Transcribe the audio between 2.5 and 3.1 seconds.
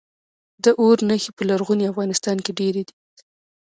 ډیرې دي